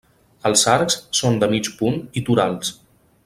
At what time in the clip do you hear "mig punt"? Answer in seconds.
1.53-2.01